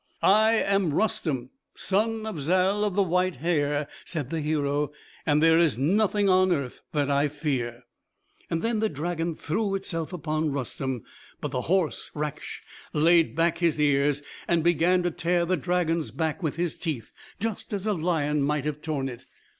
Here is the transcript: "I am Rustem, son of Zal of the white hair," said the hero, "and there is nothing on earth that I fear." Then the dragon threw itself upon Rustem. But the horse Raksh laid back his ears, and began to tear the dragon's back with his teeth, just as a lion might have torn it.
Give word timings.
"I 0.23 0.53
am 0.55 0.93
Rustem, 0.95 1.51
son 1.75 2.25
of 2.25 2.39
Zal 2.41 2.83
of 2.83 2.95
the 2.95 3.03
white 3.03 3.35
hair," 3.35 3.87
said 4.03 4.31
the 4.31 4.41
hero, 4.41 4.91
"and 5.27 5.43
there 5.43 5.59
is 5.59 5.77
nothing 5.77 6.27
on 6.27 6.51
earth 6.51 6.81
that 6.91 7.11
I 7.11 7.27
fear." 7.27 7.83
Then 8.49 8.79
the 8.79 8.89
dragon 8.89 9.35
threw 9.35 9.75
itself 9.75 10.11
upon 10.11 10.49
Rustem. 10.51 11.03
But 11.39 11.51
the 11.51 11.61
horse 11.69 12.09
Raksh 12.15 12.63
laid 12.93 13.35
back 13.35 13.59
his 13.59 13.79
ears, 13.79 14.23
and 14.47 14.63
began 14.63 15.03
to 15.03 15.11
tear 15.11 15.45
the 15.45 15.55
dragon's 15.55 16.09
back 16.09 16.41
with 16.41 16.55
his 16.55 16.79
teeth, 16.79 17.11
just 17.39 17.71
as 17.71 17.85
a 17.85 17.93
lion 17.93 18.41
might 18.41 18.65
have 18.65 18.81
torn 18.81 19.07
it. 19.07 19.27